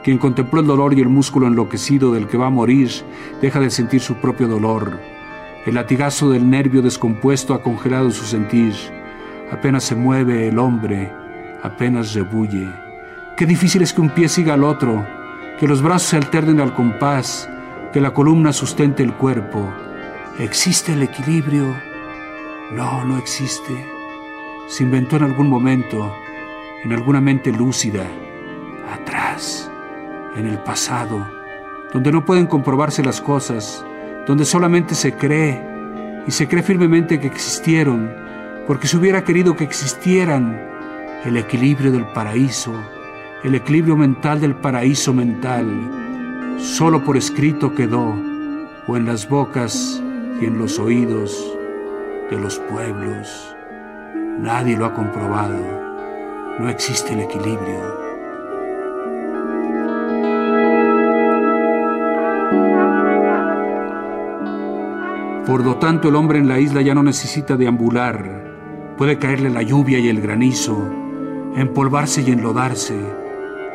Quien 0.03 0.19
contempló 0.19 0.61
el 0.61 0.67
dolor 0.67 0.99
y 0.99 1.00
el 1.00 1.09
músculo 1.09 1.47
enloquecido 1.47 2.12
del 2.12 2.26
que 2.26 2.37
va 2.37 2.49
a 2.49 2.50
morir 2.50 2.91
deja 3.41 3.61
de 3.61 3.71
sentir 3.71 4.00
su 4.00 4.17
propio 4.17 4.49
dolor. 4.49 4.99
El 5.65 5.76
latigazo 5.76 6.29
del 6.29 6.50
nervio 6.50 6.83
descompuesto 6.83 7.55
ha 7.55 7.62
congelado 7.62 8.11
su 8.11 8.25
sentir. 8.25 8.75
Apenas 9.53 9.85
se 9.85 9.95
mueve 9.95 10.49
el 10.49 10.59
hombre, 10.59 11.12
apenas 11.62 12.15
rebulle. 12.15 12.69
Qué 13.37 13.47
difícil 13.47 13.83
es 13.83 13.93
que 13.93 14.00
un 14.00 14.11
pie 14.11 14.29
siga 14.29 14.55
al 14.55 14.65
otro, 14.65 15.07
que 15.61 15.69
los 15.69 15.83
brazos 15.83 16.09
se 16.09 16.17
alternen 16.17 16.61
al 16.61 16.75
compás, 16.75 17.49
que 17.93 18.00
la 18.00 18.12
columna 18.12 18.53
sustente 18.53 19.05
el 19.05 19.12
cuerpo. 19.12 19.73
¿Existe 20.41 20.95
el 20.95 21.03
equilibrio? 21.03 21.96
No, 22.73 23.05
no 23.05 23.17
existe. 23.17 23.87
Se 24.67 24.83
inventó 24.83 25.17
en 25.17 25.23
algún 25.23 25.49
momento, 25.49 26.13
en 26.83 26.93
alguna 26.93 27.21
mente 27.21 27.53
lúcida, 27.53 28.05
atrás, 28.93 29.71
en 30.35 30.49
el 30.49 30.59
pasado, 30.59 31.25
donde 31.93 32.11
no 32.11 32.25
pueden 32.25 32.47
comprobarse 32.47 33.05
las 33.05 33.21
cosas, 33.21 33.85
donde 34.27 34.45
solamente 34.45 34.97
se 34.97 35.15
cree, 35.15 35.63
y 36.27 36.33
se 36.33 36.49
cree 36.49 36.65
firmemente 36.65 37.21
que 37.21 37.29
existieron, 37.29 38.13
porque 38.67 38.89
se 38.89 38.97
hubiera 38.97 39.23
querido 39.23 39.55
que 39.55 39.63
existieran 39.63 40.61
el 41.25 41.37
equilibrio 41.37 41.93
del 41.93 42.07
paraíso, 42.07 42.75
el 43.45 43.55
equilibrio 43.55 43.97
mental 43.97 44.41
del 44.41 44.57
paraíso 44.57 45.15
mental, 45.15 46.59
solo 46.59 47.05
por 47.05 47.17
escrito 47.17 47.77
quedó, 47.77 48.13
o 48.89 48.97
en 48.97 49.07
las 49.07 49.29
bocas 49.29 50.03
y 50.41 50.47
en 50.47 50.59
los 50.59 50.81
oídos 50.81 51.57
de 52.30 52.38
los 52.38 52.59
pueblos. 52.59 53.54
Nadie 54.38 54.76
lo 54.76 54.87
ha 54.87 54.95
comprobado. 54.95 55.59
No 56.59 56.68
existe 56.68 57.12
el 57.12 57.21
equilibrio. 57.21 58.06
Por 65.47 65.64
lo 65.64 65.76
tanto, 65.76 66.09
el 66.09 66.16
hombre 66.16 66.38
en 66.38 66.49
la 66.49 66.59
isla 66.59 66.83
ya 66.83 66.95
no 66.95 67.04
necesita 67.04 67.56
deambular. 67.56 68.95
Puede 68.99 69.18
caerle 69.18 69.49
la 69.49 69.62
lluvia 69.62 69.99
y 69.99 70.09
el 70.09 70.21
granizo, 70.21 70.90
empolvarse 71.54 72.23
y 72.23 72.33
enlodarse, 72.33 72.99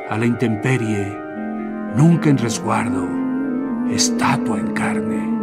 a 0.10 0.18
la 0.18 0.26
intemperie, 0.26 1.18
nunca 1.96 2.30
en 2.30 2.38
resguardo, 2.38 3.08
estatua 3.90 4.60
en 4.60 4.74
carne. 4.74 5.41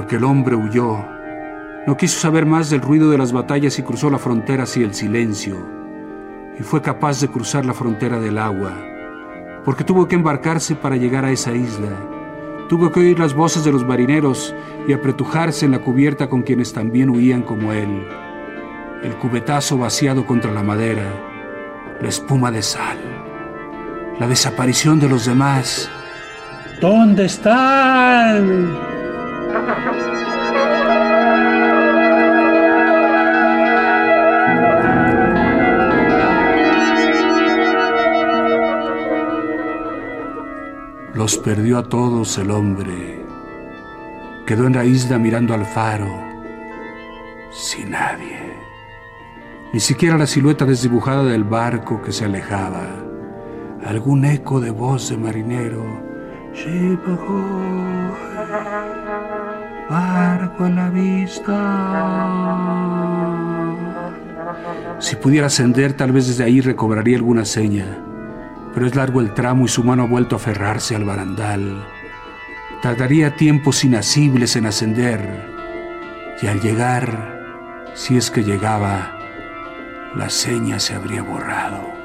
Porque 0.00 0.16
el 0.16 0.24
hombre 0.24 0.56
huyó, 0.56 1.04
no 1.86 1.94
quiso 1.98 2.18
saber 2.18 2.46
más 2.46 2.70
del 2.70 2.80
ruido 2.80 3.10
de 3.10 3.18
las 3.18 3.34
batallas 3.34 3.78
y 3.78 3.82
cruzó 3.82 4.08
la 4.08 4.16
frontera 4.16 4.62
hacia 4.62 4.86
el 4.86 4.94
silencio 4.94 5.58
y 6.58 6.62
fue 6.62 6.80
capaz 6.80 7.20
de 7.20 7.28
cruzar 7.28 7.66
la 7.66 7.74
frontera 7.74 8.18
del 8.18 8.38
agua, 8.38 8.72
porque 9.62 9.84
tuvo 9.84 10.08
que 10.08 10.14
embarcarse 10.14 10.74
para 10.74 10.96
llegar 10.96 11.26
a 11.26 11.30
esa 11.30 11.52
isla. 11.52 11.90
Tuvo 12.70 12.90
que 12.90 13.00
oír 13.00 13.18
las 13.18 13.34
voces 13.34 13.62
de 13.62 13.72
los 13.72 13.84
marineros 13.84 14.54
y 14.88 14.94
apretujarse 14.94 15.66
en 15.66 15.72
la 15.72 15.80
cubierta 15.80 16.30
con 16.30 16.44
quienes 16.44 16.72
también 16.72 17.10
huían 17.10 17.42
como 17.42 17.70
él. 17.70 18.02
El 19.02 19.16
cubetazo 19.16 19.76
vaciado 19.76 20.24
contra 20.24 20.50
la 20.50 20.62
madera, 20.62 21.12
la 22.00 22.08
espuma 22.08 22.50
de 22.50 22.62
sal, 22.62 22.96
la 24.18 24.26
desaparición 24.26 24.98
de 24.98 25.10
los 25.10 25.26
demás. 25.26 25.90
¿Dónde 26.80 27.26
están? 27.26 28.88
Los 41.20 41.36
perdió 41.36 41.76
a 41.76 41.82
todos 41.82 42.38
el 42.38 42.50
hombre. 42.50 43.22
Quedó 44.46 44.66
en 44.66 44.72
la 44.72 44.86
isla 44.86 45.18
mirando 45.18 45.52
al 45.52 45.66
faro, 45.66 46.08
sin 47.52 47.90
nadie. 47.90 48.54
Ni 49.74 49.80
siquiera 49.80 50.16
la 50.16 50.26
silueta 50.26 50.64
desdibujada 50.64 51.24
del 51.24 51.44
barco 51.44 52.00
que 52.00 52.10
se 52.10 52.24
alejaba. 52.24 52.86
Algún 53.84 54.24
eco 54.24 54.60
de 54.60 54.70
voz 54.70 55.10
de 55.10 55.18
marinero. 55.18 55.84
Barco 59.90 60.64
en 60.64 60.74
la 60.74 60.88
vista. 60.88 61.56
Si 64.98 65.16
pudiera 65.16 65.48
ascender, 65.48 65.92
tal 65.92 66.12
vez 66.12 66.28
desde 66.28 66.44
ahí 66.44 66.62
recobraría 66.62 67.18
alguna 67.18 67.44
seña 67.44 68.06
pero 68.72 68.86
es 68.86 68.94
largo 68.94 69.20
el 69.20 69.34
tramo 69.34 69.64
y 69.64 69.68
su 69.68 69.84
mano 69.84 70.04
ha 70.04 70.06
vuelto 70.06 70.36
a 70.36 70.38
aferrarse 70.38 70.96
al 70.96 71.04
barandal. 71.04 71.86
Tardaría 72.82 73.36
tiempos 73.36 73.84
inasibles 73.84 74.56
en 74.56 74.66
ascender, 74.66 75.50
y 76.40 76.46
al 76.46 76.60
llegar, 76.60 77.90
si 77.94 78.16
es 78.16 78.30
que 78.30 78.42
llegaba, 78.42 79.18
la 80.16 80.30
seña 80.30 80.80
se 80.80 80.94
habría 80.94 81.22
borrado. 81.22 81.99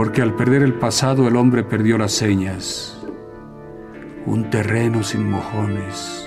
Porque 0.00 0.22
al 0.22 0.32
perder 0.32 0.62
el 0.62 0.72
pasado 0.72 1.28
el 1.28 1.36
hombre 1.36 1.62
perdió 1.62 1.98
las 1.98 2.12
señas. 2.12 2.98
Un 4.24 4.48
terreno 4.48 5.02
sin 5.02 5.28
mojones, 5.28 6.26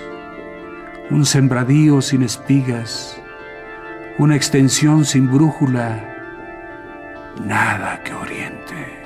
un 1.10 1.26
sembradío 1.26 2.00
sin 2.00 2.22
espigas, 2.22 3.20
una 4.20 4.36
extensión 4.36 5.06
sin 5.06 5.32
brújula, 5.32 6.08
nada 7.44 8.04
que 8.04 8.14
oriente. 8.14 9.03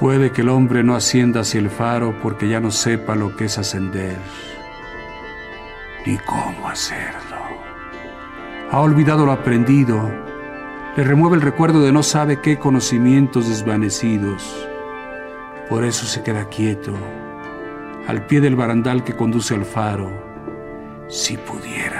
Puede 0.00 0.30
que 0.30 0.42
el 0.42 0.50
hombre 0.50 0.82
no 0.82 0.94
ascienda 0.94 1.40
hacia 1.40 1.58
el 1.58 1.70
faro 1.70 2.14
porque 2.22 2.48
ya 2.48 2.60
no 2.60 2.70
sepa 2.70 3.14
lo 3.14 3.34
que 3.34 3.46
es 3.46 3.56
ascender, 3.56 4.18
ni 6.04 6.18
cómo 6.18 6.68
hacerlo. 6.68 7.38
Ha 8.70 8.78
olvidado 8.80 9.24
lo 9.24 9.32
aprendido, 9.32 10.06
le 10.98 11.02
remueve 11.02 11.36
el 11.36 11.42
recuerdo 11.42 11.80
de 11.80 11.92
no 11.92 12.02
sabe 12.02 12.42
qué 12.42 12.58
conocimientos 12.58 13.48
desvanecidos. 13.48 14.68
Por 15.70 15.82
eso 15.82 16.04
se 16.04 16.22
queda 16.22 16.46
quieto, 16.50 16.92
al 18.06 18.26
pie 18.26 18.42
del 18.42 18.54
barandal 18.54 19.02
que 19.02 19.16
conduce 19.16 19.54
al 19.54 19.64
faro, 19.64 20.10
si 21.08 21.38
pudiera 21.38 21.95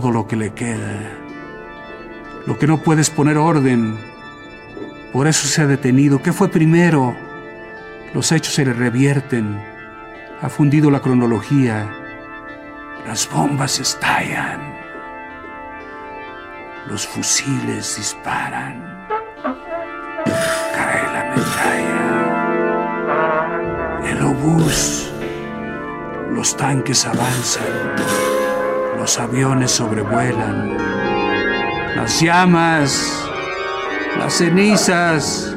todo 0.00 0.12
lo 0.12 0.28
que 0.28 0.36
le 0.36 0.52
queda. 0.52 1.00
Lo 2.44 2.58
que 2.58 2.66
no 2.66 2.82
puedes 2.82 3.08
poner 3.08 3.38
orden. 3.38 3.96
Por 5.10 5.26
eso 5.26 5.48
se 5.48 5.62
ha 5.62 5.66
detenido. 5.66 6.20
¿Qué 6.22 6.34
fue 6.34 6.50
primero? 6.50 7.16
Los 8.12 8.30
hechos 8.30 8.52
se 8.52 8.66
le 8.66 8.74
revierten. 8.74 9.58
Ha 10.42 10.50
fundido 10.50 10.90
la 10.90 11.00
cronología. 11.00 11.90
Las 13.06 13.26
bombas 13.30 13.80
estallan. 13.80 14.60
Los 16.88 17.06
fusiles 17.06 17.96
disparan. 17.96 19.08
Cae 20.74 21.04
la 21.14 21.24
metralla. 21.34 22.10
El 24.10 24.22
obús. 24.22 25.10
Los 26.34 26.54
tanques 26.54 27.06
avanzan. 27.06 28.35
Los 29.06 29.20
aviones 29.20 29.70
sobrevuelan. 29.70 30.76
Las 31.94 32.20
llamas, 32.20 33.24
las 34.18 34.32
cenizas, 34.32 35.56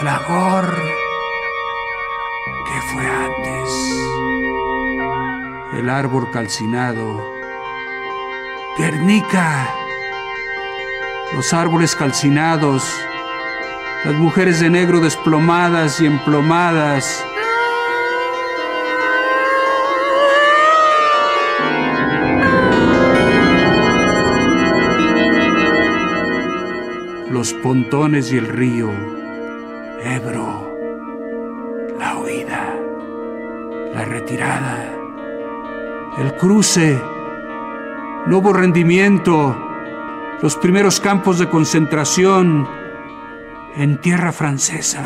Flagor, 0.00 0.74
¿qué 2.66 2.80
fue 2.92 3.06
antes? 3.06 3.70
El 5.78 5.88
árbol 5.88 6.28
calcinado. 6.32 7.32
Guernica, 8.76 9.68
los 11.32 11.54
árboles 11.54 11.94
calcinados, 11.94 12.92
las 14.04 14.14
mujeres 14.14 14.58
de 14.58 14.68
negro 14.68 14.98
desplomadas 14.98 16.00
y 16.00 16.06
emplomadas. 16.06 17.24
Los 27.44 27.52
pontones 27.52 28.32
y 28.32 28.38
el 28.38 28.48
río, 28.48 28.90
Ebro, 30.02 30.74
la 31.98 32.16
huida, 32.16 32.74
la 33.92 34.02
retirada, 34.06 34.90
el 36.16 36.34
cruce, 36.36 36.98
nuevo 38.24 38.50
rendimiento, 38.54 39.54
los 40.40 40.56
primeros 40.56 41.00
campos 41.00 41.38
de 41.38 41.50
concentración, 41.50 42.66
en 43.76 44.00
tierra 44.00 44.32
francesa, 44.32 45.04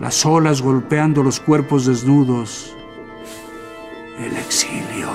las 0.00 0.26
olas 0.26 0.60
golpeando 0.60 1.22
los 1.22 1.38
cuerpos 1.38 1.86
desnudos, 1.86 2.76
el 4.18 4.36
exilio. 4.36 5.10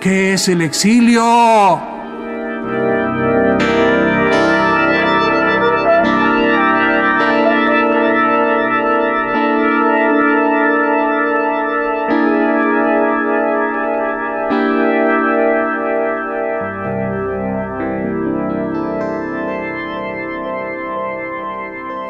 ¿Qué 0.00 0.34
es 0.34 0.48
el 0.48 0.62
exilio? 0.62 1.97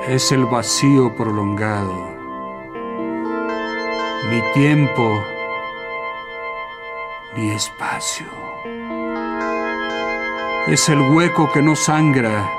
Es 0.09 0.33
el 0.33 0.47
vacío 0.47 1.15
prolongado. 1.15 2.17
Ni 4.31 4.41
tiempo, 4.55 5.23
ni 7.37 7.51
espacio. 7.51 8.27
Es 10.67 10.89
el 10.89 11.01
hueco 11.01 11.53
que 11.53 11.61
no 11.61 11.77
sangra. 11.77 12.51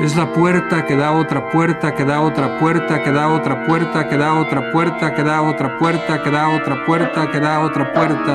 Es 0.00 0.16
la 0.16 0.32
puerta 0.32 0.86
que 0.86 0.96
da 0.96 1.12
otra 1.12 1.50
puerta, 1.50 1.94
que 1.94 2.06
da 2.06 2.22
otra 2.22 2.58
puerta, 2.58 3.02
que 3.02 3.12
da 3.12 3.28
otra 3.28 3.66
puerta, 3.66 4.08
que 4.08 4.16
da 4.16 4.32
otra 4.32 4.72
puerta, 4.72 5.14
que 5.14 5.22
da 5.22 5.42
otra 5.42 5.78
puerta, 5.78 6.22
que 6.22 6.30
da 6.30 6.48
otra 6.48 6.86
puerta, 6.86 7.30
que 7.30 7.40
da 7.40 7.60
otra 7.60 7.92
puerta, 7.92 8.34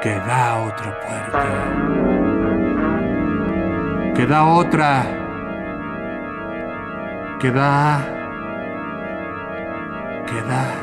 que 0.00 0.14
da 0.14 0.60
otra 0.60 1.00
puerta 1.00 2.09
que 4.20 4.26
da 4.26 4.44
otra, 4.44 5.02
que 7.40 7.50
da, 7.50 8.04
que 10.26 10.42
da, 10.42 10.79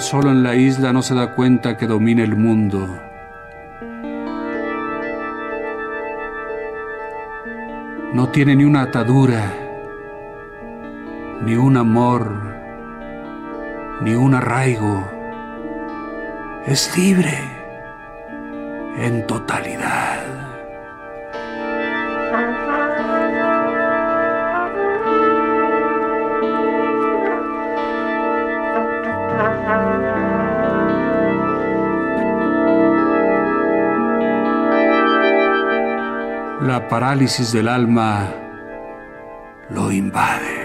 solo 0.00 0.30
en 0.30 0.42
la 0.42 0.54
isla 0.54 0.92
no 0.92 1.02
se 1.02 1.14
da 1.14 1.34
cuenta 1.34 1.76
que 1.76 1.86
domina 1.86 2.22
el 2.22 2.36
mundo. 2.36 2.98
No 8.12 8.28
tiene 8.30 8.56
ni 8.56 8.64
una 8.64 8.82
atadura, 8.82 9.52
ni 11.44 11.54
un 11.54 11.76
amor, 11.76 12.32
ni 14.02 14.14
un 14.14 14.34
arraigo. 14.34 15.08
Es 16.66 16.96
libre 16.96 17.38
en 18.98 19.26
totalidad. 19.26 20.09
Parálisis 36.90 37.52
del 37.52 37.68
alma 37.68 38.34
lo 39.70 39.92
invade. 39.92 40.58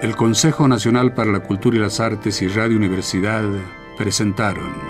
El 0.00 0.14
Consejo 0.14 0.68
Nacional 0.68 1.12
para 1.12 1.32
la 1.32 1.40
Cultura 1.40 1.76
y 1.76 1.80
las 1.80 1.98
Artes 1.98 2.40
y 2.40 2.46
Radio 2.46 2.76
Universidad 2.76 3.42
presentaron 3.98 4.89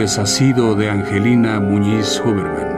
De 0.00 0.88
Angelina 0.88 1.60
Muñiz 1.60 2.18
Huberman. 2.24 2.68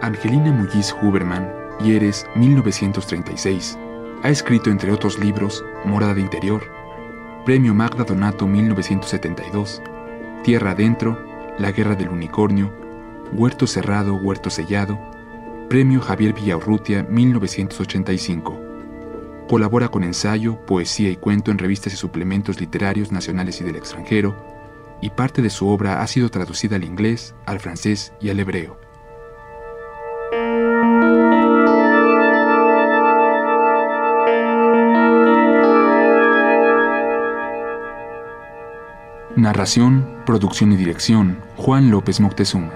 Angelina 0.00 0.52
Muñiz 0.52 0.96
Huberman, 1.02 1.52
Hieres, 1.80 2.26
1936, 2.34 3.78
Ha 4.22 4.30
escrito, 4.30 4.70
entre 4.70 4.90
otros 4.90 5.18
libros, 5.18 5.62
Morada 5.84 6.14
de 6.14 6.22
Interior, 6.22 6.62
Premio 7.44 7.74
Magda 7.74 8.04
Donato 8.04 8.46
1972, 8.46 9.82
Tierra 10.42 10.70
Adentro, 10.70 11.22
La 11.58 11.72
Guerra 11.72 11.94
del 11.94 12.08
Unicornio, 12.08 12.72
Huerto 13.34 13.66
Cerrado, 13.66 14.14
Huerto 14.14 14.48
Sellado, 14.48 14.98
Premio 15.68 16.00
Javier 16.00 16.32
Villaurrutia 16.32 17.02
1985. 17.02 18.65
Colabora 19.48 19.90
con 19.90 20.02
ensayo, 20.02 20.58
poesía 20.66 21.08
y 21.08 21.16
cuento 21.16 21.52
en 21.52 21.58
revistas 21.58 21.92
y 21.92 21.96
suplementos 21.96 22.60
literarios 22.60 23.12
nacionales 23.12 23.60
y 23.60 23.64
del 23.64 23.76
extranjero, 23.76 24.34
y 25.00 25.10
parte 25.10 25.40
de 25.40 25.50
su 25.50 25.68
obra 25.68 26.02
ha 26.02 26.06
sido 26.08 26.30
traducida 26.30 26.74
al 26.76 26.84
inglés, 26.84 27.34
al 27.46 27.60
francés 27.60 28.12
y 28.20 28.30
al 28.30 28.40
hebreo. 28.40 28.76
Narración, 39.36 40.22
producción 40.24 40.72
y 40.72 40.76
dirección, 40.76 41.38
Juan 41.56 41.90
López 41.90 42.18
Moctezuma. 42.18 42.72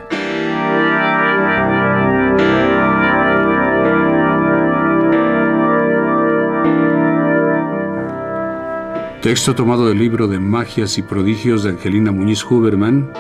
Texto 9.23 9.55
tomado 9.55 9.87
del 9.87 9.99
libro 9.99 10.29
de 10.29 10.39
Magias 10.39 10.97
y 10.97 11.03
Prodigios 11.03 11.63
de 11.63 11.71
Angelina 11.71 12.11
Muñiz 12.11 12.43
Huberman, 12.43 13.13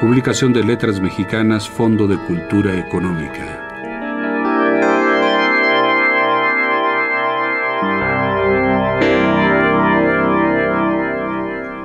publicación 0.00 0.52
de 0.52 0.64
Letras 0.64 1.00
Mexicanas, 1.00 1.68
Fondo 1.68 2.08
de 2.08 2.18
Cultura 2.26 2.76
Económica. 2.76 3.60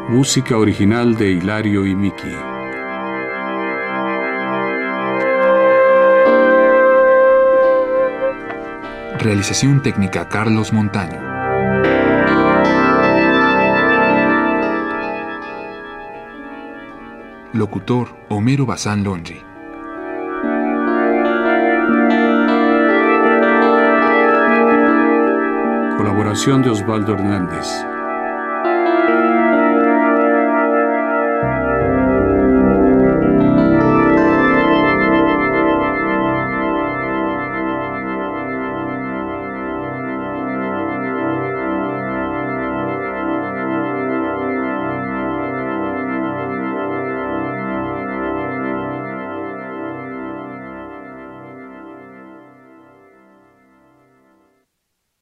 Música 0.09 0.57
original 0.57 1.15
de 1.15 1.29
Hilario 1.33 1.85
y 1.85 1.95
Miki. 1.95 2.35
Realización 9.19 9.83
técnica 9.83 10.27
Carlos 10.27 10.73
Montaño. 10.73 11.28
Locutor 17.51 18.09
Homero 18.29 18.67
Bazán 18.67 19.03
Longi. 19.03 19.41
Colaboración 25.97 26.61
de 26.61 26.69
Osvaldo 26.69 27.13
Hernández. 27.13 27.65